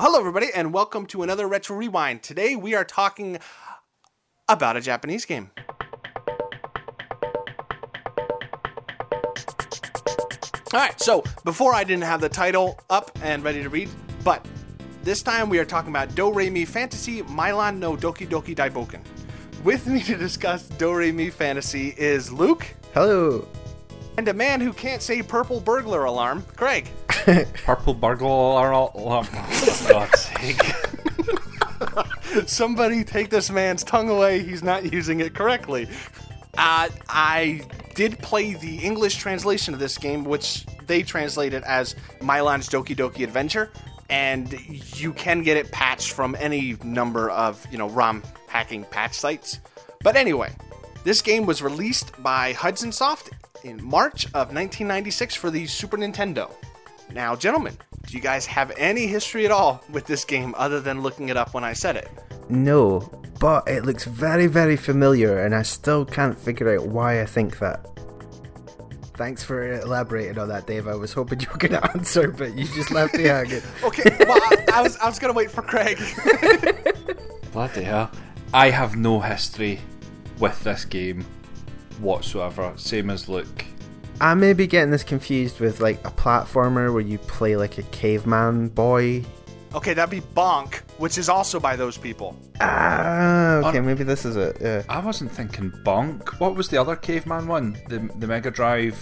[0.00, 2.22] hello everybody, and welcome to another Retro Rewind.
[2.22, 3.38] Today we are talking
[4.48, 5.50] about a Japanese game.
[10.72, 13.90] Alright, so before I didn't have the title up and ready to read,
[14.24, 14.46] but
[15.02, 19.02] this time we are talking about Do Re Mi Fantasy Milon no Doki Doki Daiboken.
[19.64, 23.46] With me to discuss Do Re Mi Fantasy is Luke Hello.
[24.20, 26.90] And a man who can't say purple burglar alarm, Craig.
[27.64, 29.24] Purple burglar alarm.
[29.24, 30.60] For God's sake.
[32.46, 34.42] Somebody take this man's tongue away.
[34.42, 35.88] He's not using it correctly.
[36.58, 37.62] Uh, I
[37.94, 43.24] did play the English translation of this game, which they translated as Milon's Doki Doki
[43.24, 43.72] Adventure,
[44.10, 44.54] and
[44.96, 49.60] you can get it patched from any number of you know ROM hacking patch sites.
[50.04, 50.54] But anyway,
[51.04, 53.30] this game was released by Hudson Soft
[53.64, 56.52] in March of 1996 for the Super Nintendo.
[57.12, 61.02] Now, gentlemen, do you guys have any history at all with this game other than
[61.02, 62.08] looking it up when I said it?
[62.48, 63.00] No,
[63.38, 67.58] but it looks very, very familiar, and I still can't figure out why I think
[67.58, 67.86] that.
[69.14, 70.88] Thanks for elaborating on that, Dave.
[70.88, 73.62] I was hoping you were going to answer, but you just left me hanging.
[73.84, 75.98] Okay, well, I, I was I was gonna wait for Craig.
[77.52, 78.10] Bloody hell.
[78.54, 79.80] I have no history
[80.38, 81.24] with this game
[82.00, 82.72] whatsoever.
[82.76, 83.64] Same as Luke.
[84.20, 87.82] I may be getting this confused with like a platformer where you play like a
[87.84, 89.24] caveman boy.
[89.74, 92.36] okay, that'd be Bonk, which is also by those people.
[92.60, 94.58] Ah, okay, maybe this is it.
[94.60, 94.82] Yeah.
[94.88, 96.38] I wasn't thinking Bonk.
[96.40, 97.78] What was the other caveman one?
[97.88, 98.96] The the Mega Drive.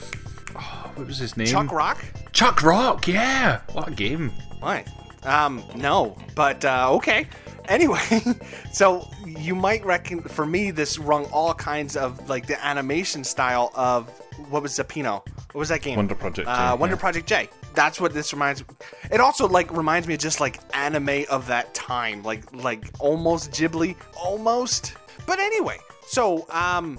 [0.56, 1.46] Oh, what was his name?
[1.48, 2.04] Chuck Rock.
[2.32, 3.08] Chuck Rock.
[3.08, 3.60] Yeah.
[3.72, 4.30] What a game.
[4.60, 4.84] Why?
[5.24, 7.26] Um, no, but uh, okay.
[7.69, 8.00] Anyway,
[8.72, 13.70] so you might reckon for me this rung all kinds of like the animation style
[13.75, 14.08] of
[14.48, 15.25] what was Zapino?
[15.52, 15.97] What was that game?
[15.97, 17.00] Wonder Project J, Uh, Wonder yeah.
[17.00, 17.48] Project J.
[17.75, 18.66] That's what this reminds.
[18.66, 18.75] Me.
[19.12, 23.50] It also like reminds me of just like anime of that time, like like almost
[23.52, 24.94] Ghibli, almost.
[25.27, 26.98] But anyway, so um,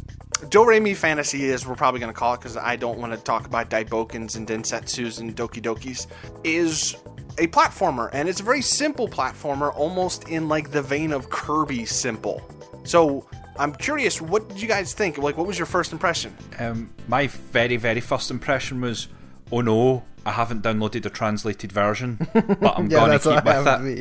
[0.49, 3.17] Do Re Mi Fantasy is we're probably gonna call it because I don't want to
[3.17, 6.07] talk about Daibokens and Densetsus and Doki Dokis.
[6.43, 6.95] Is
[7.39, 11.85] a platformer, and it's a very simple platformer, almost in like the vein of Kirby
[11.85, 12.41] simple.
[12.83, 13.27] So
[13.57, 15.17] I'm curious, what did you guys think?
[15.17, 16.35] Like, what was your first impression?
[16.59, 19.07] Um, my very very first impression was,
[19.51, 23.65] oh no, I haven't downloaded the translated version, but I'm Yeah, gonna keep what with
[23.65, 23.85] have.
[23.85, 23.99] it.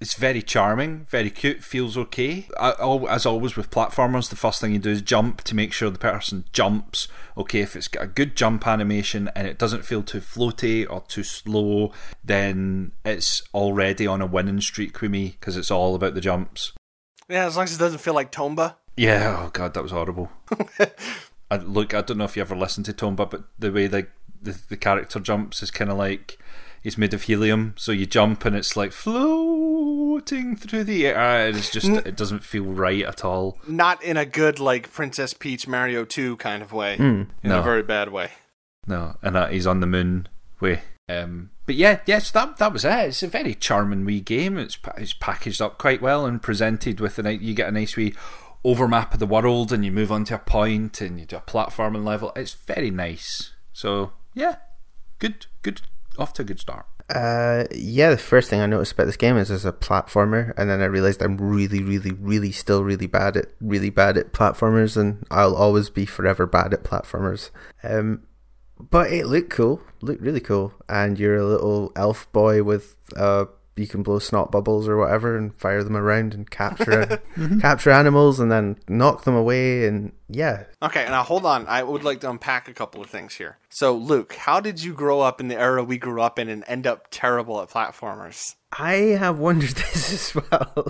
[0.00, 2.48] It's very charming, very cute, feels okay.
[2.58, 2.70] I,
[3.10, 5.98] as always with platformers, the first thing you do is jump to make sure the
[5.98, 7.06] person jumps.
[7.36, 11.02] Okay, if it's got a good jump animation and it doesn't feel too floaty or
[11.02, 11.92] too slow,
[12.24, 16.72] then it's already on a winning streak with me because it's all about the jumps.
[17.28, 18.76] Yeah, as long as it doesn't feel like Tomba.
[18.96, 20.30] Yeah, oh god, that was horrible.
[21.50, 24.06] I, look, I don't know if you ever listened to Tomba, but the way the
[24.42, 26.38] the, the character jumps is kind of like
[26.82, 31.48] he's made of helium, so you jump and it's like floating through the air.
[31.48, 33.58] It's just it doesn't feel right at all.
[33.66, 36.96] not in a good like Princess Peach Mario 2 kind of way.
[36.96, 37.62] in a no.
[37.62, 38.30] very bad way.
[38.86, 40.28] No, and uh, he's on the moon
[40.60, 40.82] way.
[41.08, 43.08] Um, but yeah, yes, that that was it.
[43.08, 44.58] It's a very charming wee game.
[44.58, 48.14] It's it's packaged up quite well and presented with a you get a nice wee
[48.64, 51.40] overmap of the world and you move on to a point and you do a
[51.40, 52.32] platforming level.
[52.36, 53.52] It's very nice.
[53.72, 54.56] So yeah,
[55.18, 55.82] good, good,
[56.20, 56.86] off to a good start.
[57.08, 60.70] Uh, yeah, the first thing I noticed about this game is as a platformer, and
[60.70, 64.96] then I realized I'm really, really, really still really bad at really bad at platformers,
[64.96, 67.50] and I'll always be forever bad at platformers.
[67.82, 68.22] Um,
[68.78, 73.46] but it looked cool, looked really cool, and you're a little elf boy with uh,
[73.80, 77.20] you can blow snot bubbles or whatever and fire them around and capture
[77.60, 81.66] capture animals and then knock them away, and yeah, Okay, now hold on.
[81.66, 83.58] I would like to unpack a couple of things here.
[83.68, 86.64] So, Luke, how did you grow up in the era we grew up in and
[86.66, 88.54] end up terrible at platformers?
[88.72, 90.72] I have wondered this as well.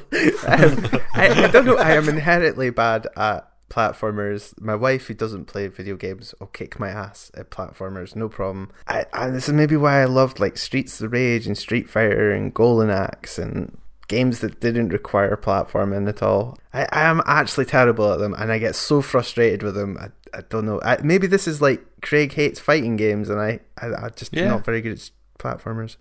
[0.46, 1.76] um, I, I don't know.
[1.76, 4.60] I am inherently bad at platformers.
[4.60, 8.70] My wife, who doesn't play video games, will kick my ass at platformers, no problem.
[8.86, 12.30] I, and this is maybe why I loved like Streets of Rage and Street Fighter
[12.32, 13.78] and Golden Axe and
[14.08, 16.58] games that didn't require platforming at all.
[16.74, 19.96] I, I am actually terrible at them, and I get so frustrated with them.
[19.98, 20.80] I, I don't know.
[20.84, 24.48] I, maybe this is like Craig hates fighting games, and I, I, I just Yeah.
[24.48, 25.96] not very good at platformers.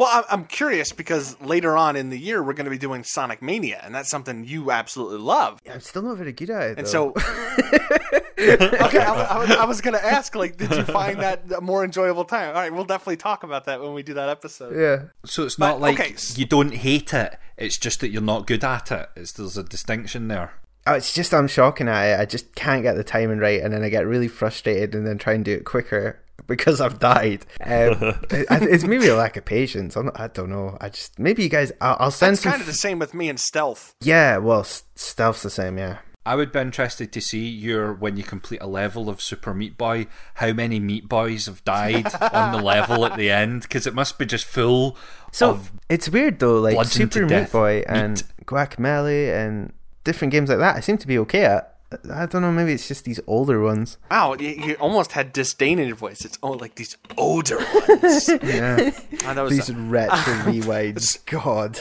[0.00, 3.04] Well, I- I'm curious because later on in the year we're going to be doing
[3.04, 5.60] Sonic Mania, and that's something you absolutely love.
[5.70, 6.78] I'm still not very good at it.
[6.78, 7.12] And though.
[7.14, 7.14] so,
[8.38, 11.60] okay, I, I was, I was going to ask, like, did you find that a
[11.60, 12.48] more enjoyable time?
[12.48, 14.74] All right, we'll definitely talk about that when we do that episode.
[14.74, 15.08] yeah.
[15.26, 17.36] So it's But, not like okay, you don't hate it.
[17.58, 19.10] It's just that you're not good at it.
[19.16, 20.54] It's there's a distinction there.
[20.86, 22.20] Oh, it's just I'm shocking at it.
[22.20, 25.18] I just can't get the timing right, and then I get really frustrated, and then
[25.18, 27.46] try and do it quicker, because I've died.
[27.64, 27.68] Um,
[28.30, 29.96] it- it's maybe a lack of patience.
[29.96, 30.76] I'm not, I don't know.
[30.80, 31.72] I just maybe you guys.
[31.80, 32.52] I'll, I'll send It's some.
[32.52, 33.94] kind of the same with me in stealth.
[34.02, 35.78] yeah, well, s- stealth's the same.
[35.78, 35.98] Yeah.
[36.26, 39.78] I would be interested to see your when you complete a level of Super Meat
[39.78, 43.94] Boy, how many Meat Boys have died on the level at the end because it
[43.94, 44.98] must be just full
[45.32, 46.60] So of it's weird though.
[46.60, 48.24] Like Super Meat death Boy and meat.
[48.46, 49.72] Guacamelee and
[50.04, 50.76] different games like that.
[50.76, 51.78] I seem to be okay at.
[52.12, 52.52] I don't know.
[52.52, 53.98] Maybe it's just these older ones.
[54.10, 56.24] Wow, you, you almost had disdain in your voice.
[56.24, 57.58] It's oh, like these older
[57.88, 58.28] ones.
[58.42, 58.90] Yeah.
[59.24, 61.24] Ah, that was these retro rewinds.
[61.26, 61.80] God.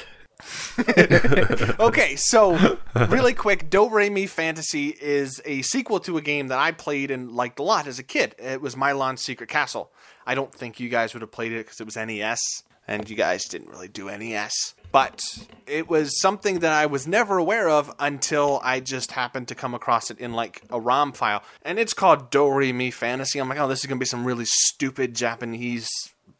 [1.79, 2.77] okay, so
[3.09, 7.11] really quick, Do Re Mi Fantasy is a sequel to a game that I played
[7.11, 8.35] and liked a lot as a kid.
[8.39, 9.91] It was Milon's Secret Castle.
[10.25, 12.39] I don't think you guys would have played it because it was NES,
[12.87, 14.73] and you guys didn't really do NES.
[14.91, 15.21] But
[15.67, 19.75] it was something that I was never aware of until I just happened to come
[19.75, 21.43] across it in like a ROM file.
[21.61, 23.39] And it's called Do Re Mi Fantasy.
[23.39, 25.89] I'm like, oh, this is going to be some really stupid Japanese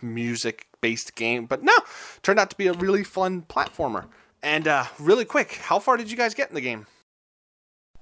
[0.02, 1.46] music based game.
[1.46, 1.74] But no,
[2.24, 4.06] turned out to be a really fun platformer.
[4.42, 6.88] And uh, really quick, how far did you guys get in the game?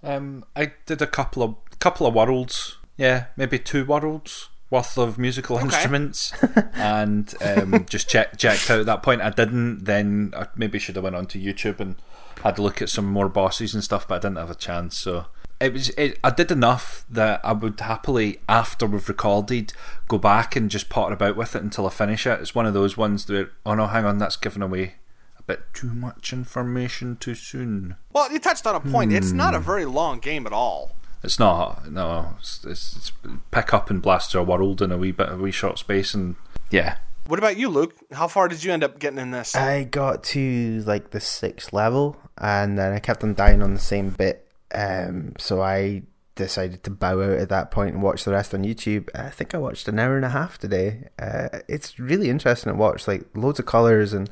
[0.03, 5.17] Um, I did a couple of couple of worlds, yeah, maybe two worlds worth of
[5.17, 6.33] musical instruments,
[6.73, 9.21] and um, just check, checked out at that point.
[9.21, 9.85] I didn't.
[9.85, 11.95] Then I maybe should have went onto YouTube and
[12.43, 14.97] had a look at some more bosses and stuff, but I didn't have a chance.
[14.97, 15.27] So
[15.59, 15.89] it was.
[15.91, 19.73] It, I did enough that I would happily, after we've recorded,
[20.07, 22.39] go back and just potter about with it until I finish it.
[22.41, 24.95] It's one of those ones that oh no, hang on, that's giving away
[25.39, 27.95] a bit too much information too soon.
[28.13, 29.13] Well, you touched on a point.
[29.13, 30.95] It's not a very long game at all.
[31.23, 31.91] It's not.
[31.91, 33.11] No, it's, it's, it's
[33.51, 36.13] pick up and blast through a world in a wee bit, a wee short space,
[36.13, 36.35] and
[36.69, 36.97] yeah.
[37.25, 37.95] What about you, Luke?
[38.11, 39.55] How far did you end up getting in this?
[39.55, 43.79] I got to like the sixth level, and then I kept on dying on the
[43.79, 44.47] same bit.
[44.73, 46.03] Um, so I
[46.35, 49.09] decided to bow out at that point and watch the rest on YouTube.
[49.15, 51.09] I think I watched an hour and a half today.
[51.19, 54.29] Uh, it's really interesting to watch, like loads of colors and.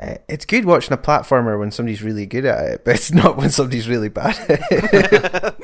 [0.00, 3.36] Uh, it's good watching a platformer when somebody's really good at it, but it's not
[3.36, 4.36] when somebody's really bad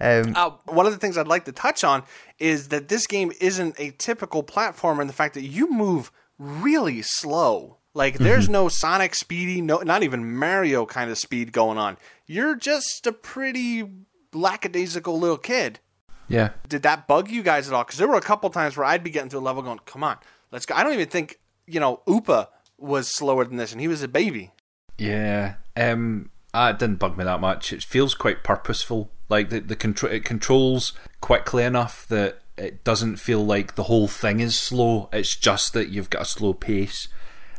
[0.00, 2.02] um, Uh, one of the things I'd like to touch on
[2.38, 7.02] is that this game isn't a typical platformer in the fact that you move really
[7.02, 7.78] slow.
[7.94, 11.96] Like there's no Sonic speedy, no, not even Mario kind of speed going on.
[12.26, 13.88] You're just a pretty
[14.34, 15.80] lackadaisical little kid.
[16.28, 16.50] Yeah.
[16.68, 17.84] Did that bug you guys at all?
[17.84, 20.04] Because there were a couple times where I'd be getting to a level going, "Come
[20.04, 20.18] on,
[20.50, 23.88] let's go." I don't even think you know Upa was slower than this, and he
[23.88, 24.52] was a baby.
[24.98, 25.54] Yeah.
[25.76, 27.72] Um, ah, it didn't bug me that much.
[27.72, 29.10] It feels quite purposeful.
[29.28, 34.06] Like the the contro- it controls quickly enough that it doesn't feel like the whole
[34.08, 35.08] thing is slow.
[35.12, 37.08] It's just that you've got a slow pace,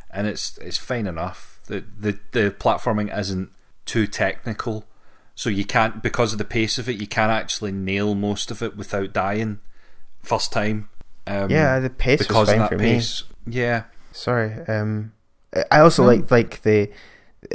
[0.09, 1.59] and it's it's fine enough.
[1.67, 3.51] The the the platforming isn't
[3.85, 4.85] too technical,
[5.35, 7.01] so you can't because of the pace of it.
[7.01, 9.59] You can't actually nail most of it without dying
[10.23, 10.89] first time.
[11.27, 12.93] Um, Yeah, the pace was because of that for me.
[12.95, 13.23] pace.
[13.45, 13.83] Yeah,
[14.17, 14.51] Sorry.
[14.67, 15.13] Um,
[15.71, 16.89] I also like like the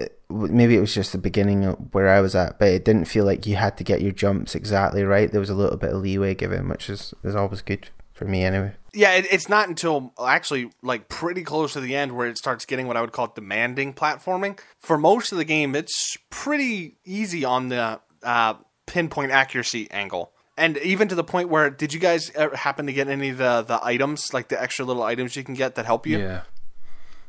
[0.01, 3.07] uh, maybe it was just the beginning of where I was at, but it didn't
[3.07, 5.31] feel like you had to get your jumps exactly right.
[5.31, 8.45] There was a little bit of leeway given, which is is always good for me
[8.45, 8.73] anyway.
[8.95, 12.65] Yeah, it, it's not until actually like pretty close to the end where it starts
[12.65, 14.61] getting what I would call demanding platforming.
[14.79, 18.55] For most of the game, it's pretty easy on the uh,
[18.87, 20.33] pinpoint accuracy angle.
[20.57, 23.63] And even to the point where, did you guys happen to get any of the,
[23.63, 26.19] the items, like the extra little items you can get that help you?
[26.19, 26.43] Yeah.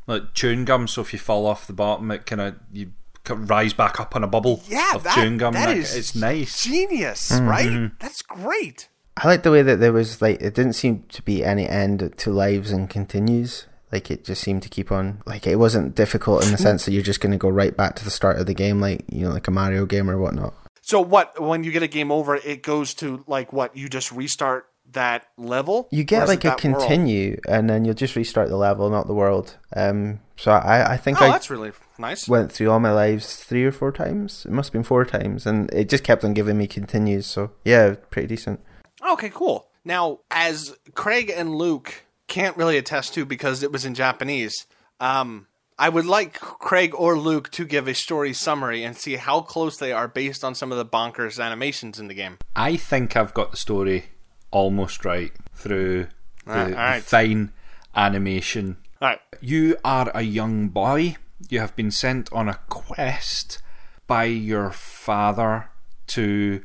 [0.07, 2.91] Like chewing gum, so if you fall off the bottom, it kind of you
[3.27, 5.53] c- rise back up on a bubble Yeah, of that, chewing gum.
[5.53, 6.63] that That- is it's nice.
[6.63, 7.47] genius, Mm-hmm.
[7.47, 7.91] right?
[7.99, 8.89] That's great.
[9.15, 12.13] I like the way that there was like it didn't seem to be any end
[12.17, 13.65] to lives and continues.
[13.91, 15.21] Like it just seemed to keep on.
[15.27, 17.95] Like it wasn't difficult in the sense that you're just going to go right back
[17.97, 20.53] to the start of the game, like you know, like a Mario game or whatnot.
[20.81, 21.39] So what?
[21.41, 23.77] When you get a game over, it goes to like what?
[23.77, 25.87] You just restart that level.
[25.91, 26.79] You get like a that world?
[26.79, 29.57] continue, and then you'll just restart the level, not the world.
[29.75, 32.27] Um, so I I think Oh, I that's really nice.
[32.27, 34.45] went through all my lives three or four times.
[34.45, 37.25] It must have been four times, and it just kept on giving me continues.
[37.27, 38.59] So yeah, pretty decent.
[39.07, 39.67] Okay, cool.
[39.85, 44.65] Now, as Craig and Luke can't really attest to because it was in Japanese,
[45.01, 45.47] um,
[45.77, 49.75] I would like Craig or Luke to give a story summary and see how close
[49.77, 52.37] they are based on some of the bonkers animations in the game.
[52.55, 54.05] I think I've got the story
[54.53, 56.07] almost right through
[56.45, 57.51] the, the fine
[57.95, 58.77] animation.
[59.01, 59.19] Right.
[59.41, 61.17] You are a young boy.
[61.49, 63.61] You have been sent on a quest
[64.07, 65.69] by your father
[66.07, 66.63] to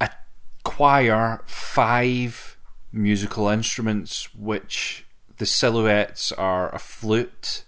[0.00, 2.58] acquire five
[2.92, 5.06] musical instruments, which
[5.38, 7.64] the silhouettes are a flute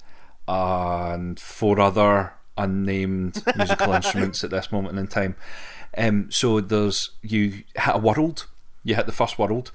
[0.46, 5.36] and four other unnamed musical instruments at this moment in time.
[5.96, 8.46] Um, so there's you hit a world,
[8.84, 9.72] you hit the first world,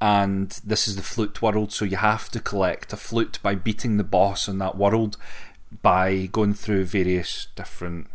[0.00, 3.96] and this is the flute world, so you have to collect a flute by beating
[3.96, 5.16] the boss in that world
[5.82, 8.08] by going through various different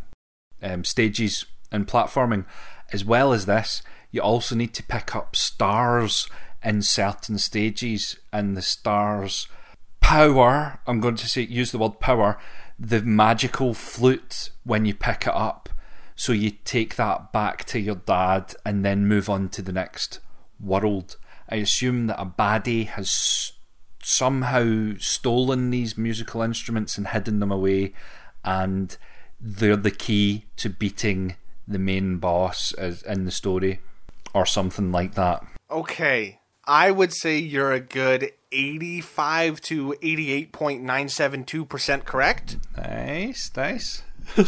[0.62, 2.46] um, stages in platforming.
[2.92, 3.82] As well as this,
[4.12, 6.30] you also need to pick up stars
[6.64, 9.48] in certain stages, and the stars
[10.00, 10.80] power.
[10.88, 12.38] I'm going to say use the word power.
[12.80, 15.70] The magical flute when you pick it up,
[16.16, 20.20] so you take that back to your dad and then move on to the next
[20.64, 21.18] world.
[21.50, 23.52] I assume that a baddie has
[24.02, 27.94] somehow stolen these musical instruments and hidden them away,
[28.44, 28.98] and
[29.40, 31.36] they're the key to beating
[31.68, 33.80] the main boss as in the story,
[34.34, 35.46] or something like that.
[35.70, 42.58] Okay, I would say you're a good 85 to 88.972% correct.
[42.78, 44.04] Nice, nice.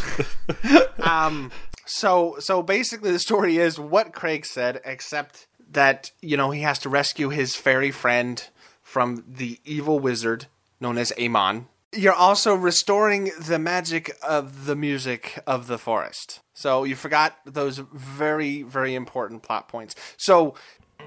[1.00, 1.50] um
[1.84, 6.78] so so basically the story is what Craig said except that you know he has
[6.80, 8.48] to rescue his fairy friend
[8.82, 10.46] from the evil wizard
[10.80, 11.66] known as Amon.
[11.92, 16.40] You're also restoring the magic of the music of the forest.
[16.52, 19.94] So you forgot those very very important plot points.
[20.16, 20.54] So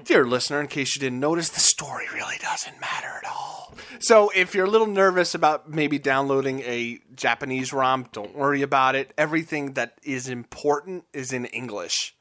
[0.04, 3.74] Dear listener, in case you didn't notice, the story really doesn't matter at all.
[3.98, 8.94] So, if you're a little nervous about maybe downloading a Japanese ROM, don't worry about
[8.94, 9.12] it.
[9.18, 12.14] Everything that is important is in English.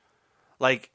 [0.60, 0.90] Like,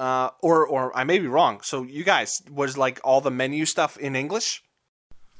[0.00, 1.60] uh, or or I may be wrong.
[1.62, 4.62] So, you guys was like all the menu stuff in English?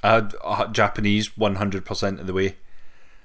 [0.03, 2.57] Uh, uh Japanese 100% of the way.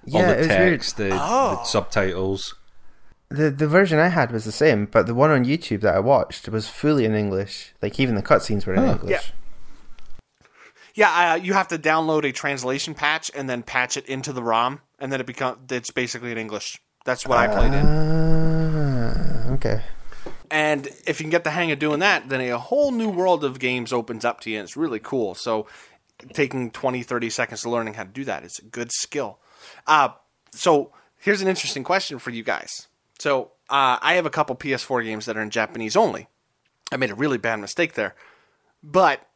[0.05, 1.11] Yeah, all it the was text, weird.
[1.13, 1.49] the, Oh.
[1.55, 2.55] the subtitles.
[3.29, 5.99] The the version I had was the same, but the one on YouTube that I
[5.99, 7.73] watched was fully in English.
[7.81, 8.91] Like even the cutscenes were in Oh.
[8.91, 9.33] English.
[10.93, 14.41] Yeah, uh, you have to download a translation patch and then patch it into the
[14.43, 16.79] ROM, and then it becomes it's basically in English.
[17.03, 17.85] That's what I played in.
[17.85, 19.81] Ah, okay.
[20.51, 23.43] And if you can get the hang of doing that, then a whole new world
[23.43, 25.35] of games opens up to you, and it's really cool.
[25.35, 25.67] So,
[26.33, 29.39] taking 20, 30 seconds to learning how to do that is a good skill.
[29.87, 30.09] Uh,
[30.51, 32.87] so, here's an interesting question for you guys.
[33.19, 36.27] So, uh, I have a couple PS4 games that are in Japanese only.
[36.91, 38.15] I made a really bad mistake there.
[38.83, 39.27] But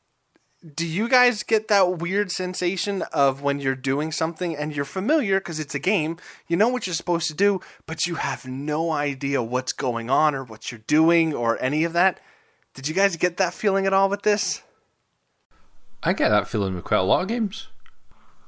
[0.75, 5.39] do you guys get that weird sensation of when you're doing something and you're familiar
[5.39, 8.91] because it's a game, you know what you're supposed to do, but you have no
[8.91, 12.19] idea what's going on or what you're doing or any of that?
[12.73, 14.61] Did you guys get that feeling at all with this?
[16.03, 17.67] I get that feeling with quite a lot of games.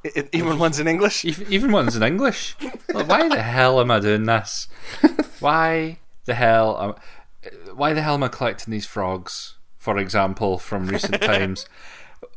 [0.05, 1.23] I- I- even ones in English?
[1.25, 2.55] Even, even ones in English.
[2.93, 4.67] Like, why the hell am I doing this?
[5.39, 10.85] Why the hell am, why the hell am I collecting these frogs, for example, from
[10.87, 11.65] recent times?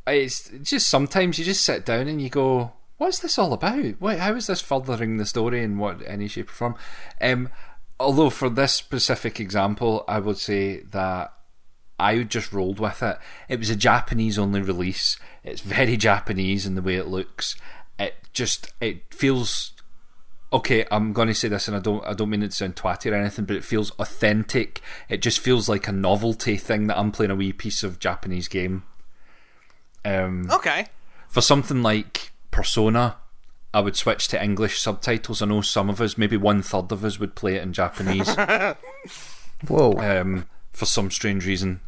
[0.06, 4.00] It's just sometimes you just sit down and you go, "What's this all about?
[4.00, 6.76] Why, how is this furthering the story in what any shape or form?"
[7.20, 7.48] Um,
[7.98, 11.32] although for this specific example, I would say that
[11.98, 13.18] I just rolled with it.
[13.48, 15.16] It was a Japanese only release.
[15.42, 17.56] It's very Japanese in the way it looks.
[17.98, 19.72] It just it feels
[20.52, 20.84] okay.
[20.90, 23.10] I'm going to say this, and I don't I don't mean it to sound twatty
[23.10, 24.80] or anything, but it feels authentic.
[25.08, 28.48] It just feels like a novelty thing that I'm playing a wee piece of Japanese
[28.48, 28.82] game.
[30.04, 30.86] Um, Okay.
[31.28, 33.16] for something like Persona,
[33.72, 35.42] I would switch to English subtitles.
[35.42, 38.34] I know some of us, maybe one third of us, would play it in Japanese.
[39.68, 39.92] Whoa.
[40.20, 41.80] um, for some strange reason.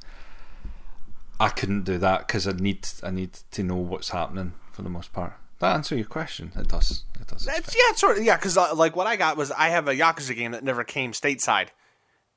[1.39, 4.89] I couldn't do that because I need I need to know what's happening for the
[4.89, 5.35] most part.
[5.59, 6.53] That answer your question?
[6.57, 7.05] It does.
[7.21, 7.47] It does.
[7.47, 9.87] It's yeah, it's sort of, yeah, because uh, like what I got was I have
[9.89, 11.69] a Yakuza game that never came stateside.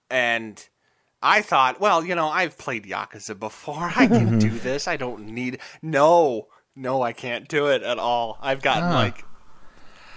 [0.09, 0.61] And
[1.21, 3.91] I thought, well, you know, I've played Yakuza before.
[3.95, 4.87] I can do this.
[4.87, 5.59] I don't need.
[5.81, 8.37] No, no, I can't do it at all.
[8.41, 8.95] I've gotten Ah.
[8.95, 9.25] like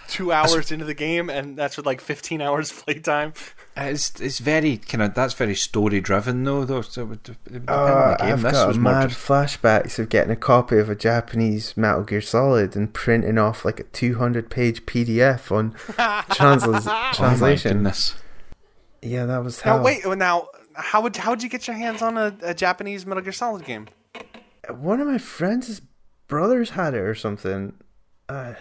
[0.09, 3.33] two hours into the game, and that's with like 15 hours playtime.
[3.77, 6.65] It's it's very kind of that's very story driven though.
[6.67, 8.33] Though so it it Uh, the game.
[8.35, 10.95] I've this got was a more mad just flashbacks of getting a copy of a
[10.95, 15.73] Japanese Metal Gear Solid and printing off like a 200 page PDF on
[16.29, 17.79] transla- oh my translation.
[17.79, 18.15] goodness.
[19.01, 19.79] yeah, that was how.
[19.79, 23.07] Now wait, now how would how would you get your hands on a, a Japanese
[23.07, 23.89] Metal Gear Solid game?
[24.69, 25.81] One of my friends'
[26.29, 27.75] brothers had it or something.
[28.29, 28.55] Uh,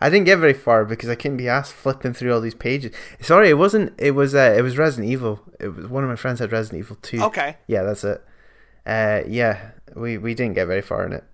[0.00, 2.94] I didn't get very far because I couldn't be asked flipping through all these pages.
[3.20, 3.92] Sorry, it wasn't.
[3.98, 4.34] It was.
[4.34, 5.40] Uh, it was Resident Evil.
[5.58, 7.22] It was one of my friends had Resident Evil Two.
[7.24, 7.56] Okay.
[7.66, 8.24] Yeah, that's it.
[8.86, 11.24] Uh, yeah, we we didn't get very far in it.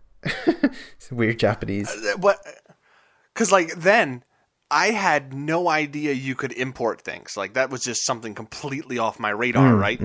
[0.97, 1.89] it's weird Japanese.
[1.91, 2.39] Uh, What?
[3.33, 4.25] Because like then.
[4.71, 7.37] I had no idea you could import things.
[7.37, 10.01] Like that was just something completely off my radar, right?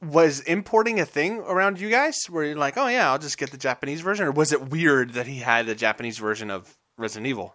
[0.00, 3.50] Was importing a thing around you guys where you're like, "Oh yeah, I'll just get
[3.50, 7.26] the Japanese version," or was it weird that he had the Japanese version of Resident
[7.26, 7.54] Evil?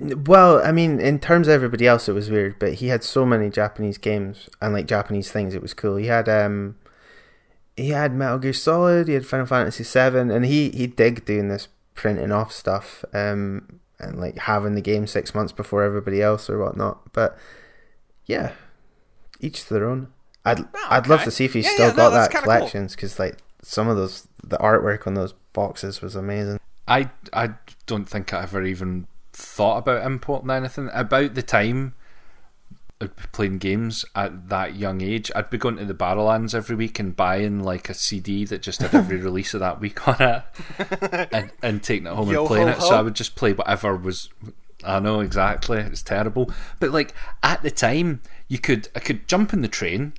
[0.00, 3.24] Well, I mean, in terms of everybody else, it was weird, but he had so
[3.24, 5.54] many Japanese games and like Japanese things.
[5.54, 5.96] It was cool.
[5.96, 6.76] He had um,
[7.76, 11.48] he had Metal Gear Solid, he had Final Fantasy Seven, and he he dig doing
[11.48, 16.48] this printing off stuff, um, and like having the game six months before everybody else
[16.48, 17.12] or whatnot.
[17.12, 17.36] But
[18.26, 18.52] yeah,
[19.40, 20.08] each to their own.
[20.44, 22.46] I'd Oh, I'd love to see if he's Yeah, still yeah, got that's that kinda
[22.46, 22.56] cool.
[22.58, 26.58] collections because like some of those the artwork on those boxes was amazing.
[26.86, 27.50] I I
[27.86, 30.88] don't think I ever even thought about importing anything.
[30.92, 31.94] About the time
[33.00, 36.74] I'd be playing games at that young age, I'd be going to the Barrowlands every
[36.74, 40.16] week and buying like a CD that just had every release of that week on
[40.20, 42.80] it, and, and taking it home Yo and playing ho it.
[42.80, 42.96] So.
[42.96, 44.28] I would just play whatever was.
[44.84, 45.78] I know exactly.
[45.78, 50.14] It's terrible, but like at the time, you could I could jump in the train,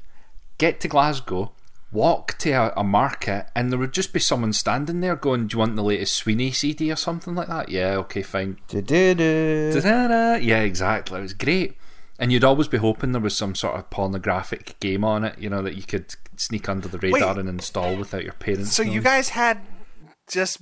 [0.58, 1.52] get to Glasgow,
[1.92, 5.56] walk to a, a market, and there would just be someone standing there going, "Do
[5.56, 8.58] you want the latest Sweeney CD or something like that?" Yeah, okay, fine.
[8.70, 9.74] Du-du-du.
[9.74, 10.36] Da-da-da.
[10.36, 11.20] Yeah, exactly.
[11.20, 11.76] It was great.
[12.20, 15.50] And you'd always be hoping there was some sort of pornographic game on it, you
[15.50, 17.38] know, that you could sneak under the radar Wait.
[17.38, 18.76] and install without your parents.
[18.76, 19.62] So you guys had
[20.28, 20.62] just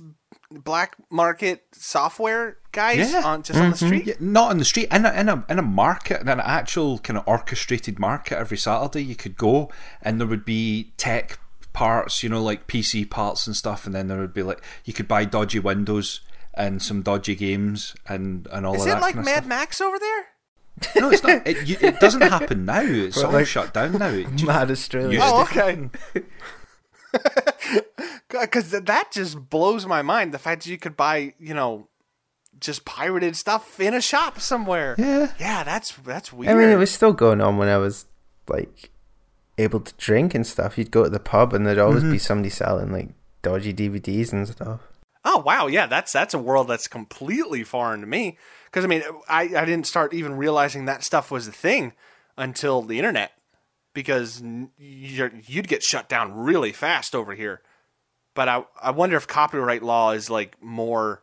[0.50, 3.22] black market software guys Yeah.
[3.24, 3.86] on just on the mm-hmm.
[3.86, 4.06] street?
[4.06, 6.98] Yeah, not in the street, in a, in a in a market, in an actual
[7.00, 8.38] kind of orchestrated market.
[8.38, 11.38] Every Saturday, you could go, and there would be tech
[11.72, 14.92] parts, you know, like PC parts and stuff, and then there would be like you
[14.92, 16.20] could buy dodgy windows
[16.54, 19.36] and some dodgy games and and all Is of it that like kind of Mad
[19.38, 19.48] stuff.
[19.48, 20.26] Max over there?
[20.96, 21.46] No, it's not.
[21.46, 22.82] It, you, it doesn't happen now.
[22.82, 24.10] It's But all like- shut down now.
[24.32, 25.18] Just- Mad Australia.
[25.18, 25.90] Used Oh, okay.
[28.28, 30.32] Because that just blows my mind.
[30.32, 31.88] The fact that you could buy, you know,
[32.60, 34.94] just pirated stuff in a shop somewhere.
[34.98, 35.32] Yeah.
[35.38, 36.52] Yeah, that's that's weird.
[36.52, 38.04] I mean, it was still going on when I was
[38.48, 38.90] like
[39.56, 40.76] able to drink and stuff.
[40.76, 42.18] You'd go to the pub and there'd always be mm-hmm.
[42.18, 43.10] somebody selling like
[43.42, 44.80] dodgy DVDs and stuff.
[45.24, 48.38] Oh wow, yeah, that's that's a world that's completely foreign to me.
[48.70, 51.92] Because I mean, I I didn't start even realizing that stuff was a thing
[52.36, 53.32] until the internet.
[53.94, 54.42] Because
[54.78, 57.62] you're, you'd get shut down really fast over here.
[58.34, 61.22] But I I wonder if copyright law is like more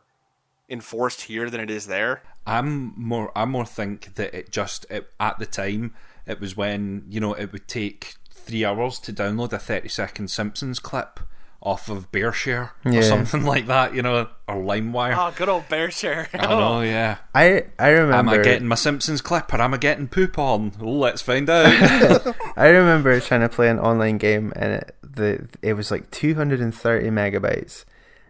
[0.68, 2.22] enforced here than it is there.
[2.46, 3.32] I'm more.
[3.36, 5.94] I more think that it just it, at the time
[6.26, 10.28] it was when you know it would take three hours to download a thirty second
[10.28, 11.20] Simpsons clip
[11.66, 15.16] off of BearShare or something like that, you know, or LimeWire.
[15.18, 16.28] Oh, good old bear share.
[16.32, 16.80] I know, oh.
[16.82, 17.16] yeah.
[17.34, 18.14] I I remember.
[18.14, 20.72] Am remember I getting my Simpsons clip or am I getting poop on?
[20.80, 21.66] Oh, let's find out.
[22.56, 27.08] I remember trying to play an online game and it, the it was like 230
[27.08, 27.84] megabytes.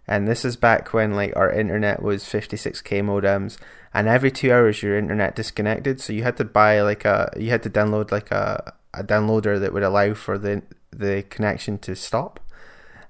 [0.09, 3.59] And this is back when like our internet was 56k modems
[3.92, 7.51] and every 2 hours your internet disconnected so you had to buy like a you
[7.51, 11.94] had to download like a a downloader that would allow for the the connection to
[11.94, 12.40] stop.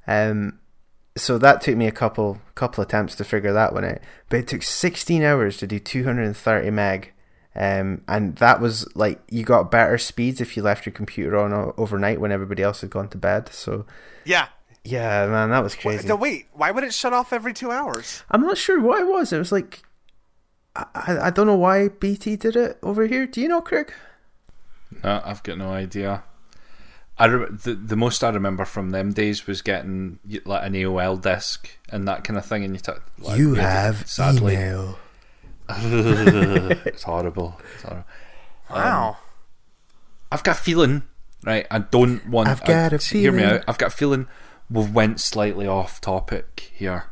[0.07, 0.59] Um
[1.17, 3.99] so that took me a couple couple attempts to figure that one out.
[4.29, 7.13] But it took 16 hours to do 230 meg.
[7.59, 11.55] Um, and that was like you got better speeds if you left your computer on
[11.55, 13.49] o- overnight when everybody else had gone to bed.
[13.51, 13.87] So
[14.27, 14.49] Yeah.
[14.85, 16.07] yeah, man, that was crazy.
[16.07, 18.23] So wait, why would it shut off every two hours?
[18.31, 19.33] I'm not sure what it was.
[19.33, 19.83] It was like
[20.77, 23.27] I, I I don't know why BT did it over here.
[23.27, 23.91] Do you know, Craig?
[25.03, 26.25] no, I've got no idea.
[27.19, 31.21] I re- the the most I remember from them days was getting like an AOL
[31.21, 34.55] disc and that kind of thing, and you took like, you had to- have sadly.
[34.55, 34.99] email.
[35.69, 37.61] it's horrible.
[37.75, 38.05] It's horrible.
[38.71, 39.17] Wow.
[40.31, 41.03] I've got a feeling,
[41.45, 41.67] right?
[41.71, 42.49] I don't want.
[42.49, 43.63] I've got I- a Hear me out.
[43.67, 44.29] I've got a feeling
[44.71, 47.05] we've went slightly off topic here.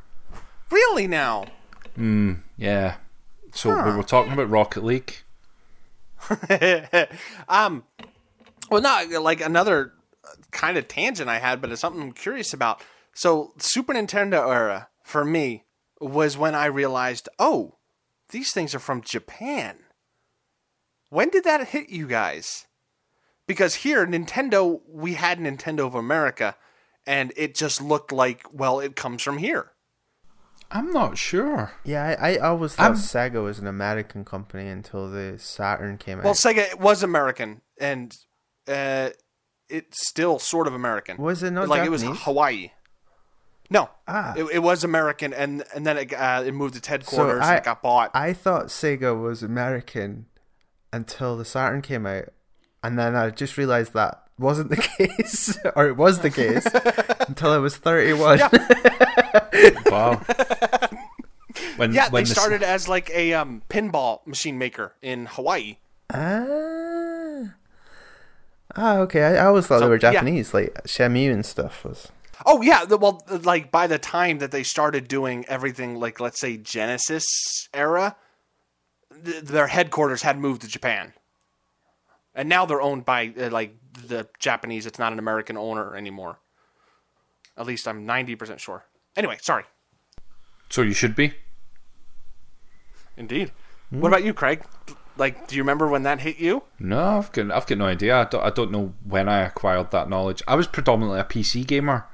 [0.71, 1.47] really now?
[1.97, 2.97] Yeah.
[3.53, 5.17] So we were talking about Rocket League.
[7.49, 7.85] um,
[8.71, 9.93] well, not like another
[10.51, 12.83] kind of tangent I had, but it's something I'm curious about.
[13.15, 15.65] So, Super Nintendo era for me
[16.01, 17.77] was when I realized, oh,
[18.31, 19.77] these things are from Japan.
[21.11, 22.67] When did that hit you guys?
[23.47, 26.57] Because here, Nintendo, we had Nintendo of America,
[27.07, 29.71] and it just looked like, well, it comes from here.
[30.71, 31.73] I'm not sure.
[31.85, 36.19] Yeah, I, I always thought I'm- Sega was an American company until the Saturn came
[36.19, 36.25] out.
[36.25, 38.17] Well, Sega was American, and
[38.69, 39.11] uh,
[39.69, 41.17] it's still sort of American.
[41.17, 42.71] Was it not like it was Hawaii?
[43.71, 44.35] No, Ah.
[44.37, 47.59] it, it was American, and and then it, uh, it moved its headquarters I- and
[47.59, 48.11] it got bought.
[48.15, 50.27] I thought Sega was American
[50.93, 52.29] until the Saturn came out,
[52.83, 56.67] and then I just realized that wasn't the case, or it was the case
[57.27, 58.39] until I was thirty-one.
[59.87, 60.21] Wow.
[61.77, 65.79] when yeah, when they the- started as like a um, pinball machine maker in Hawaii.
[66.13, 66.35] Ah,
[68.77, 69.23] ah, okay.
[69.23, 70.13] I, I always thought So, they were yeah.
[70.13, 72.09] Japanese, like Shamu and stuff was.
[72.47, 76.41] Oh yeah, the, well, like by the time that they started doing everything, like let's
[76.41, 77.25] say Genesis
[77.73, 78.17] era,
[79.25, 81.13] th- their headquarters had moved to Japan,
[82.35, 83.77] and now they're owned by uh, like
[84.09, 84.85] the Japanese.
[84.85, 86.39] It's not an American owner anymore.
[87.57, 88.85] At least I'm 90% sure.
[89.17, 89.63] Anyway, sorry.
[90.71, 91.35] So you should be.
[93.17, 93.53] Indeed.
[93.91, 94.65] What about you, Craig?
[95.17, 96.65] Like, do you remember when that hit you?
[96.79, 98.17] No, I've got I've got no idea.
[98.21, 100.43] I don't, I don't know when I acquired that knowledge.
[100.49, 102.07] I was predominantly a PC gamer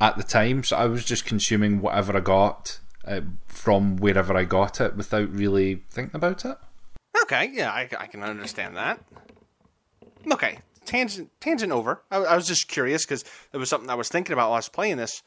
[0.00, 4.44] at the time, so I was just consuming whatever I got uh, from wherever I
[4.44, 6.56] got it without really thinking about it.
[7.22, 9.00] Okay, yeah, I, I can understand that.
[10.30, 12.02] Okay, tangent tangent over.
[12.10, 14.58] I, I was just curious because it was something I was thinking about while I
[14.58, 15.22] was playing this.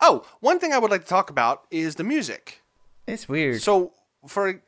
[0.00, 2.62] Oh, one thing I would like to talk about is the music.
[3.06, 3.62] It's weird.
[3.62, 3.92] So
[4.26, 4.60] for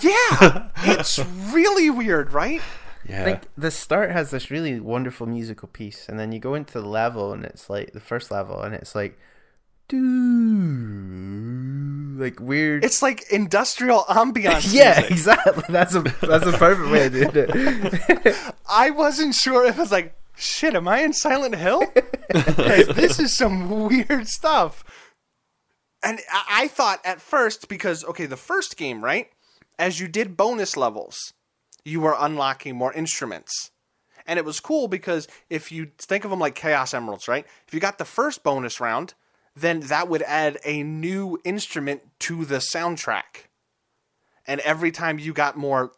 [0.00, 1.18] yeah, it's
[1.52, 2.60] really weird, right?
[3.08, 6.80] Yeah, like the start has this really wonderful musical piece, and then you go into
[6.80, 9.18] the level, and it's like the first level, and it's like,
[9.88, 9.98] do
[12.18, 12.84] like weird.
[12.84, 14.72] It's like industrial ambiance.
[14.72, 15.10] yeah, music.
[15.10, 15.64] exactly.
[15.68, 18.54] That's a that's a perfect way of doing it.
[18.68, 21.82] I wasn't sure if it was like, shit, am I in Silent Hill?
[22.30, 24.84] this is some weird stuff.
[26.02, 29.28] And I-, I thought at first, because, okay, the first game, right?
[29.80, 31.32] As you did bonus levels,
[31.86, 33.70] you were unlocking more instruments.
[34.26, 37.46] And it was cool because if you think of them like Chaos Emeralds, right?
[37.66, 39.14] If you got the first bonus round,
[39.56, 43.48] then that would add a new instrument to the soundtrack.
[44.46, 45.92] And every time you got more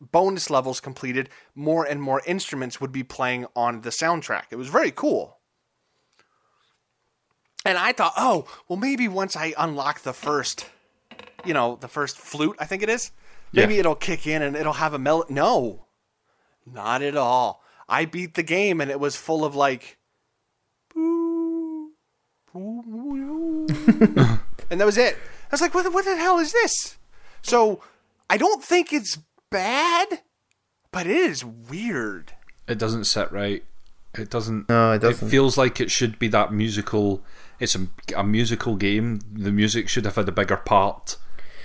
[0.00, 4.44] bonus levels completed, more and more instruments would be playing on the soundtrack.
[4.50, 5.38] It was very cool.
[7.64, 10.66] And I thought, oh, well, maybe once I unlock the first,
[11.44, 13.10] you know, the first flute, I think it is,
[13.52, 13.80] maybe Yeah.
[13.80, 15.34] it'll kick in and it'll have a melody.
[15.34, 15.86] No,
[16.66, 17.62] not at all.
[17.88, 19.98] I beat the game and it was full of like,
[20.94, 21.92] boo,
[22.52, 24.38] boo, boo, boo.
[24.70, 25.14] and that was it.
[25.16, 26.96] I was like, what, the- what the hell is this?
[27.42, 27.80] So
[28.28, 29.18] I don't think it's
[29.50, 30.20] bad,
[30.92, 32.32] but it is weird.
[32.66, 33.64] it doesn't sit right.
[34.14, 34.68] It doesn't.
[34.68, 35.26] No, it doesn't.
[35.28, 37.22] It feels like it should be that musical.
[37.60, 39.20] It's a, a musical game.
[39.32, 41.16] The music should have had a bigger part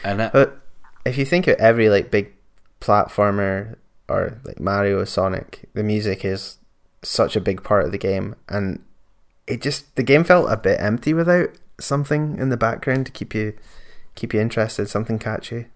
[0.03, 0.33] in it.
[0.33, 0.59] But
[1.05, 2.33] if you think of every like big
[2.81, 3.75] platformer
[4.07, 6.57] or like Mario, Sonic, the music is
[7.01, 8.83] such a big part of the game, and
[9.47, 13.33] it just the game felt a bit empty without something in the background to keep
[13.33, 13.53] you
[14.15, 15.67] keep you interested, something catchy.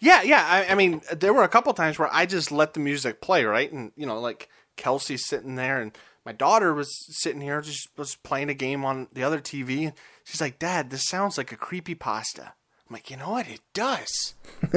[0.00, 0.46] Yeah, yeah.
[0.48, 3.44] I, I mean, there were a couple times where I just let the music play,
[3.44, 3.70] right?
[3.70, 8.16] And you know, like Kelsey's sitting there, and my daughter was sitting here, just was
[8.16, 9.92] playing a game on the other TV.
[10.24, 12.54] She's like, "Dad, this sounds like a creepy pasta."
[12.88, 13.48] I'm like, "You know what?
[13.48, 14.34] It does.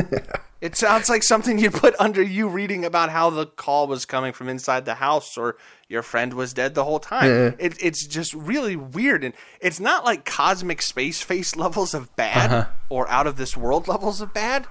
[0.61, 4.33] it sounds like something you'd put under you reading about how the call was coming
[4.33, 5.57] from inside the house, or
[5.89, 7.29] your friend was dead the whole time.
[7.29, 7.51] Yeah.
[7.59, 12.67] It, it's just really weird, and it's not like cosmic space face levels of bad
[12.89, 14.67] or out of this world levels of bad."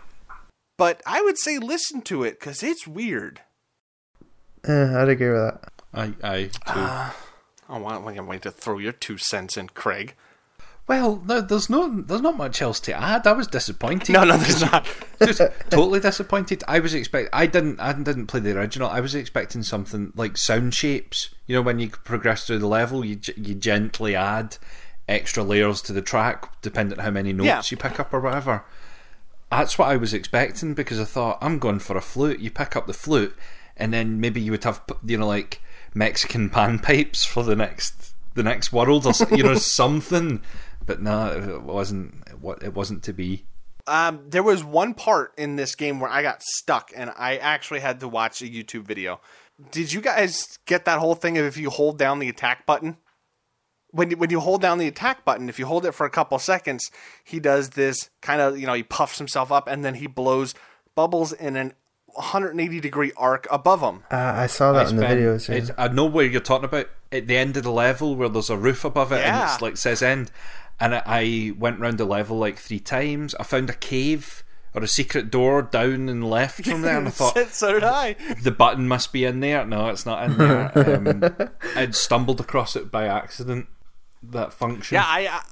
[0.76, 3.40] but I would say listen to it because it's weird.
[4.66, 5.72] Uh, I'd agree with that.
[5.94, 7.12] I, I too.
[7.68, 10.14] I want I'm going to throw your two cents in, Craig.
[10.88, 13.26] Well, no, there's no, there's not much else to add.
[13.26, 14.12] I was disappointed.
[14.12, 14.86] No, no, there's not.
[15.24, 16.62] just totally disappointed.
[16.68, 17.30] I was expect.
[17.32, 17.80] I didn't.
[17.80, 18.88] I didn't play the original.
[18.88, 21.34] I was expecting something like sound shapes.
[21.46, 24.58] You know, when you progress through the level, you you gently add
[25.08, 27.62] extra layers to the track, depending on how many notes Yeah.
[27.70, 28.64] you pick up or whatever.
[29.50, 32.40] That's what I was expecting because I thought I'm going for a flute.
[32.40, 33.36] You pick up the flute,
[33.76, 35.60] and then maybe you would have you know like
[35.94, 40.42] Mexican panpipes for the next the next world or you know something.
[40.86, 42.40] But no, it wasn't.
[42.40, 43.44] What it wasn't to be.
[43.88, 47.80] Um, there was one part in this game where I got stuck, and I actually
[47.80, 49.20] had to watch a YouTube video.
[49.70, 52.96] Did you guys get that whole thing of if you hold down the attack button?
[53.92, 56.10] When you, when you hold down the attack button, if you hold it for a
[56.10, 56.90] couple seconds,
[57.24, 60.54] he does this kind of you know he puffs himself up, and then he blows
[60.94, 61.72] bubbles in an
[62.06, 64.02] 180 degree arc above him.
[64.10, 65.68] Uh, I saw that I in the spent- videos.
[65.68, 65.74] Yeah.
[65.78, 66.88] I know where you're talking about.
[67.12, 69.76] At the end of the level, where there's a roof above it, and it's like
[69.76, 70.32] says end.
[70.78, 73.34] And I, I went round the level like three times.
[73.40, 77.10] I found a cave or a secret door down and left from there, and I
[77.12, 78.14] thought so did I.
[78.42, 79.64] the button must be in there.
[79.64, 80.72] No, it's not in there.
[80.76, 83.66] Um, I'd stumbled across it by accident.
[84.22, 84.96] That function.
[84.96, 85.42] Yeah, I I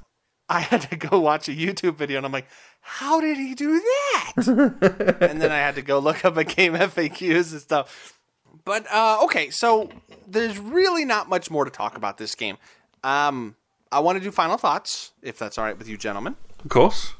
[0.47, 2.47] I had to go watch a YouTube video, and I'm like,
[2.81, 4.33] how did he do that?
[5.21, 8.19] and then I had to go look up a game FAQs and stuff.
[8.63, 9.89] But uh, okay, so
[10.27, 12.57] there's really not much more to talk about this game.
[13.03, 13.55] Um,
[13.91, 16.35] I want to do final thoughts, if that's all right with you, gentlemen.
[16.63, 17.13] of course.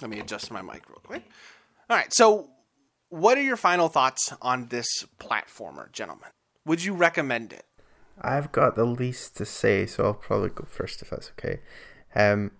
[0.00, 1.24] Let me adjust my mic real quick.
[1.90, 2.48] All right, so
[3.08, 6.30] what are your final thoughts on this platformer, gentlemen?
[6.64, 7.64] Would you recommend it?
[8.20, 11.60] I've got the least to say, so I'll probably go first if that's okay.
[12.14, 12.52] Um,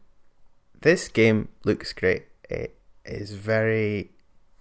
[0.81, 2.25] this game looks great.
[2.51, 4.11] It is very.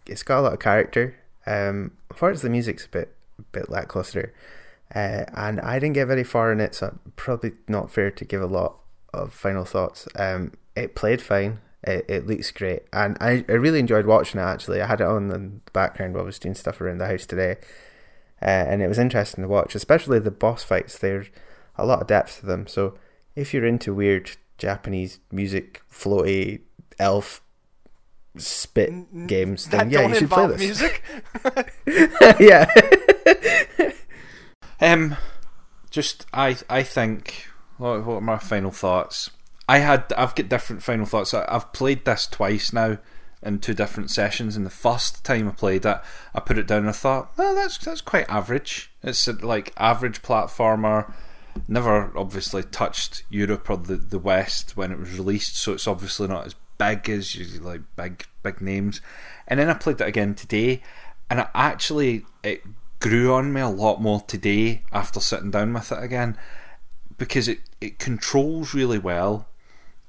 [0.06, 1.16] It's got a lot of character.
[1.46, 4.34] Um, unfortunately, the music's a bit a bit lackluster.
[4.94, 8.42] uh, and I didn't get very far in it, so probably not fair to give
[8.42, 8.78] a lot
[9.14, 10.08] of final thoughts.
[10.16, 11.60] Um, it played fine.
[11.84, 14.44] It, it looks great, and I, I really enjoyed watching it.
[14.44, 17.08] Actually, I had it on in the background while I was doing stuff around the
[17.08, 17.58] house today,
[18.42, 20.98] uh, and it was interesting to watch, especially the boss fights.
[20.98, 21.28] There's
[21.78, 22.68] a lot of depth to them.
[22.68, 23.00] So
[23.36, 26.62] if you're into weird Japanese music, floaty
[27.00, 27.42] elf
[28.38, 30.60] spit games, then yeah, you should play this.
[30.60, 31.04] music.
[32.40, 32.72] yeah.
[34.80, 35.16] Um,
[35.90, 37.48] just I I think
[37.82, 39.32] what, what are my final thoughts?
[39.68, 41.34] I had I've got different final thoughts.
[41.34, 43.00] I, I've played this twice now
[43.42, 44.56] in two different sessions.
[44.56, 46.00] And the first time I played it,
[46.36, 48.92] I put it down and I thought, well, that's that's quite average.
[49.02, 51.12] It's a, like average platformer.
[51.68, 56.28] Never obviously touched Europe or the, the West when it was released, so it's obviously
[56.28, 59.02] not as big as usually like big big names.
[59.48, 60.84] And then I played it again today,
[61.30, 62.62] and it actually it
[63.00, 66.38] grew on me a lot more today after sitting down with it again
[67.22, 69.48] because it, it controls really well.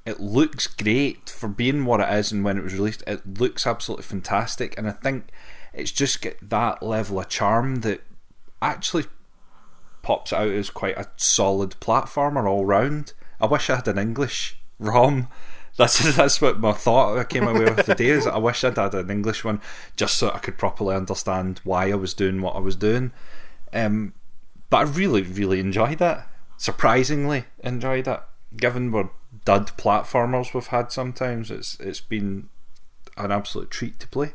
[0.06, 3.04] It looks great for being what it is and when it was released.
[3.06, 5.26] It looks absolutely fantastic, and I think
[5.74, 8.00] it's just got that level of charm that
[8.62, 9.04] actually
[10.00, 13.12] pops out as quite a solid platformer all round.
[13.38, 15.28] I wish I had an English ROM.
[15.76, 18.94] That's that's what my thought I came away with today is I wish I'd had
[18.94, 19.60] an English one
[19.98, 23.12] just so I could properly understand why I was doing what I was doing.
[23.70, 24.14] Um,
[24.70, 26.18] but I really, really enjoyed it.
[26.62, 28.20] Surprisingly enjoyed it.
[28.56, 29.08] Given what
[29.44, 32.50] dud platformers we've had sometimes, it's it's been
[33.16, 34.34] an absolute treat to play.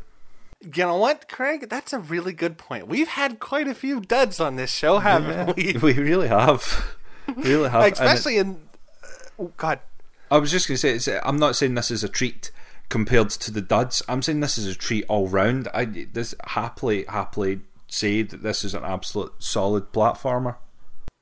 [0.62, 1.70] You know what, Craig?
[1.70, 2.90] That's a really good point.
[2.90, 5.72] We've had quite a few duds on this show, haven't we?
[5.82, 6.98] We really have.
[7.34, 7.84] We really have.
[7.84, 8.60] And it- Especially in.
[9.02, 9.08] Uh,
[9.40, 9.80] oh, God.
[10.30, 12.52] I was just going to say, I'm not saying this is a treat
[12.90, 14.04] compared to the duds.
[14.10, 15.70] I'm saying this is a treat all round.
[15.74, 20.58] I this happily, happily say that this is an absolute solid platformer.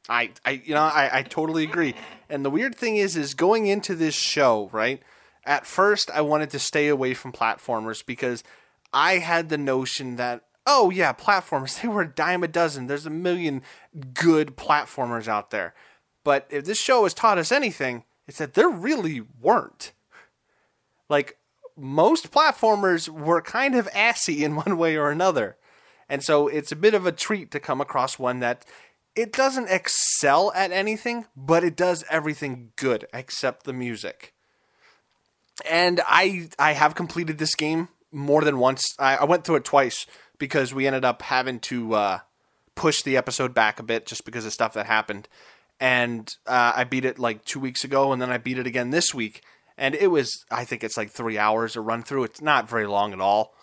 [0.10, 1.96] I, I you know I, I totally agree.
[2.30, 5.02] And the weird thing is is going into this show right
[5.46, 8.44] at first i wanted to stay away from platformers because
[8.91, 12.88] i had the notion that oh yeah platformers they were a dime a dozen.
[12.88, 13.62] There's a million
[14.13, 15.74] good platformers out there.
[16.24, 19.94] But if this show has taught us anything it's that there really weren't.
[21.10, 21.38] Like
[21.78, 25.58] most platformers were kind of assy in one way or another.
[26.08, 28.65] And so it's a bit of a treat to come across one that
[29.15, 34.34] it doesn't excel at anything, but it does everything good except the music.
[35.69, 38.84] And I I have completed this game more than once.
[38.99, 40.06] I, I went through it twice
[40.38, 42.19] because we ended up having to uh,
[42.75, 45.30] push the episode back a bit just because of stuff that happened.
[45.80, 48.89] And uh, I beat it like two weeks ago, and then I beat it again
[48.89, 49.43] this week.
[49.78, 52.23] And it was, I think it's like three hours to run through.
[52.25, 53.54] It's not very long at all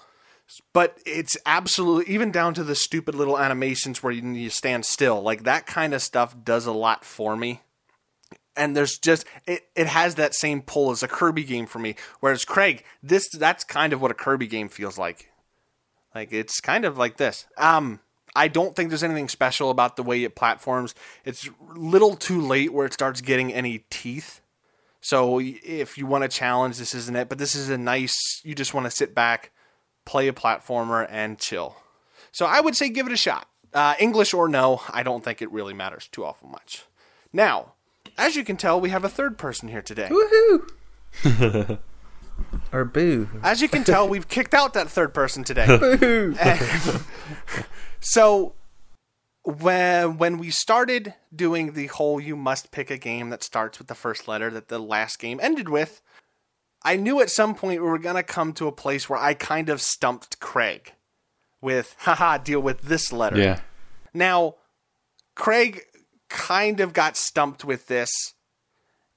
[0.73, 5.23] but it's absolutely even down to the stupid little animations where you, you stand still
[5.23, 7.61] like that kind of stuff does a lot for me.
[8.55, 11.97] And there's just it, it has that same pull as a kirby game for me
[12.21, 15.31] whereas craig this that's kind of what a kirby game feels like.
[16.15, 17.47] Like it's kind of like this.
[17.57, 18.01] Um
[18.35, 20.95] i don't think there's anything special about the way it platforms.
[21.25, 24.41] It's little too late where it starts getting any teeth.
[25.01, 28.55] So if you want a challenge this isn't it but this is a nice you
[28.55, 29.51] just want to sit back
[30.05, 31.77] play a platformer and chill.
[32.31, 33.49] So I would say give it a shot.
[33.73, 36.85] Uh, English or no, I don't think it really matters too awful much.
[37.33, 37.73] Now,
[38.19, 40.09] as you can tell, we have a third person here today.
[40.11, 41.79] Woohoo!
[42.73, 43.29] or boo.
[43.43, 45.67] As you can tell, we've kicked out that third person today.
[45.67, 46.37] Boo!
[48.01, 48.55] so
[49.45, 53.88] when when we started doing the whole you must pick a game that starts with
[53.88, 56.01] the first letter that the last game ended with,
[56.85, 59.35] I knew at some point we were going to come to a place where I
[59.35, 60.92] kind of stumped Craig
[61.61, 63.38] with, haha, deal with this letter.
[63.38, 63.61] Yeah.
[64.12, 64.57] Now,
[65.35, 65.83] Craig
[66.29, 68.11] kind of got stumped with this,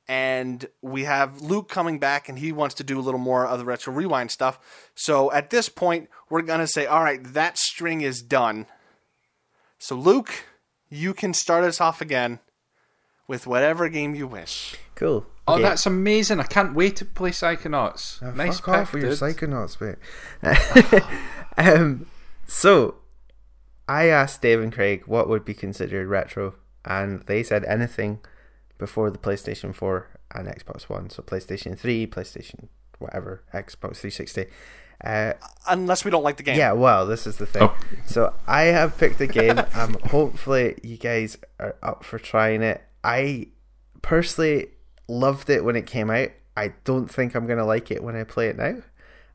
[0.07, 3.57] and we have Luke coming back, and he wants to do a little more of
[3.57, 4.59] the retro rewind stuff.
[4.93, 8.67] So at this point, we're going to say, all right, that string is done.
[9.79, 10.45] So, Luke,
[10.89, 12.39] you can start us off again
[13.27, 14.75] with whatever game you wish.
[14.93, 15.25] Cool.
[15.47, 15.63] Oh, Okay.
[15.63, 16.39] that's amazing!
[16.39, 18.21] I can't wait to play Psychonauts.
[18.23, 19.37] Oh, nice fuck off pick, with your dude.
[19.37, 21.03] psychonauts, mate.
[21.57, 22.07] um,
[22.47, 22.95] so,
[23.87, 28.19] I asked Dave and Craig what would be considered retro, and they said anything
[28.77, 31.09] before the PlayStation 4 and Xbox One.
[31.09, 32.67] So, PlayStation 3, PlayStation
[32.99, 34.45] whatever, Xbox 360.
[35.03, 35.33] Uh,
[35.67, 36.57] Unless we don't like the game.
[36.57, 37.63] yeah, well, this is the thing.
[37.63, 37.77] Oh.
[38.05, 39.59] So I have picked a game.
[39.73, 42.81] um, hopefully you guys are up for trying it.
[43.03, 43.49] I
[44.01, 44.67] personally
[45.07, 46.29] loved it when it came out.
[46.57, 48.77] I don't think I'm gonna like it when I play it now.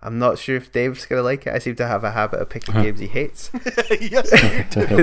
[0.02, 1.52] I'm not sure if Dave's gonna like it.
[1.52, 3.50] I seem to have a habit of picking games he hates.
[4.00, 4.30] yes.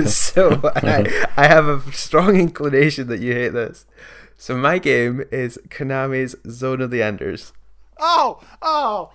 [0.16, 3.86] so I, I have a strong inclination that you hate this.
[4.36, 7.52] So my game is Konami's Zone of the Enders.
[7.98, 9.12] Oh, oh.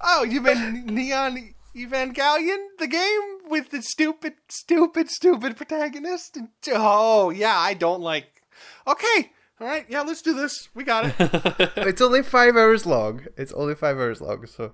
[0.00, 6.38] oh, you mean Neon Evangelion, the game with the stupid, stupid, stupid protagonist?
[6.68, 8.42] Oh, yeah, I don't like.
[8.86, 10.68] Okay, all right, yeah, let's do this.
[10.74, 11.70] We got it.
[11.76, 13.26] It's only five hours long.
[13.36, 14.46] It's only five hours long.
[14.46, 14.72] So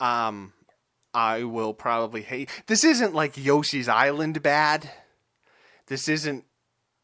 [0.00, 0.54] um,
[1.12, 2.48] I will probably hate.
[2.66, 4.90] This isn't like Yoshi's Island bad.
[5.88, 6.44] This isn't,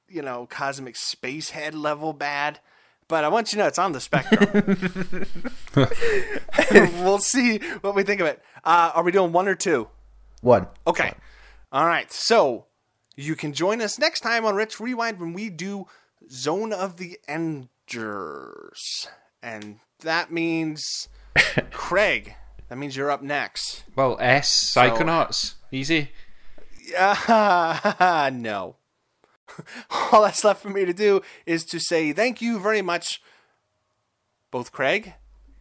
[0.08, 2.60] you know, Cosmic Space Head level bad.
[3.06, 4.78] But I want you to know it's on the spectrum.
[7.04, 8.42] we'll see what we think of it.
[8.64, 9.88] Uh, are we doing one or two?
[10.44, 10.66] One.
[10.86, 11.14] Okay.
[11.72, 12.12] All right.
[12.12, 12.66] So
[13.16, 15.86] you can join us next time on Retro Rewind when we do
[16.30, 19.08] Zone of the Enders.
[19.42, 21.08] And that means
[21.70, 22.34] Craig.
[22.68, 23.84] That means you're up next.
[23.96, 26.10] Well, S Psychonauts, easy.
[26.96, 28.76] Uh, no.
[30.12, 33.22] All that's left for me to do is to say thank you very much,
[34.50, 35.14] both Craig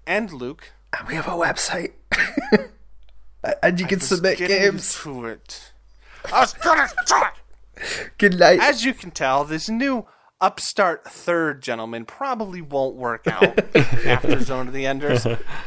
[0.06, 0.74] and Luke.
[0.98, 1.94] And we have a website.
[3.62, 4.96] And you can submit games.
[5.04, 5.72] to it.
[6.32, 6.88] I was gonna.
[8.18, 8.60] Good night.
[8.62, 10.06] As you can tell, this new
[10.44, 13.60] upstart third gentleman probably won't work out
[14.06, 15.26] after Zone of the Enders.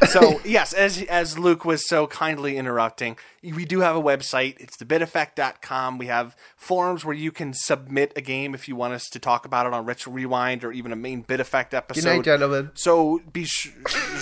[0.08, 4.56] So yes, as as Luke was so kindly interrupting, we do have a website.
[4.60, 5.98] It's thebiteffect.com.
[5.98, 9.46] We have forums where you can submit a game if you want us to talk
[9.46, 12.02] about it on Retro Rewind or even a main Bit Effect episode.
[12.02, 12.70] Good night, gentlemen.
[12.74, 13.72] So be sure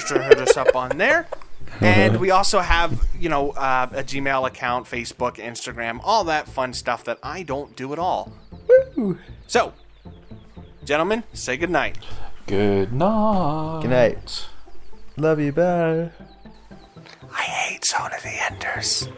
[0.09, 1.27] to hit us up on there.
[1.81, 6.73] And we also have, you know, uh, a Gmail account, Facebook, Instagram, all that fun
[6.73, 8.33] stuff that I don't do at all.
[9.47, 9.75] So,
[10.85, 11.99] gentlemen, say good night.
[12.47, 13.81] Good night.
[13.83, 14.47] Good night.
[15.17, 16.11] Love you, bye.
[17.33, 19.09] I hate Zone of the Enders.